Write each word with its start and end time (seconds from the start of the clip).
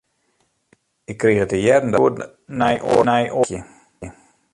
Ik 1.11 1.17
krige 1.17 1.45
te 1.45 1.55
hearren 1.55 1.91
dat 1.91 2.05
ik 2.11 2.15
net 2.17 2.31
goed 2.31 2.45
nei 2.57 2.75
oaren 2.81 3.07
harkje. 3.33 3.59